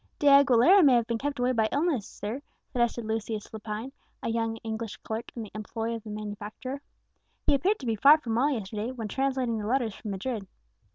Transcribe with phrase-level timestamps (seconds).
[0.17, 3.91] "De Aguilera may have been kept away by illness, sir," suggested Lucius Lepine,
[4.23, 6.81] a young English clerk in the employ of the manufacturer.
[7.45, 10.47] "He appeared to be far from well yesterday, when translating the letters from Madrid."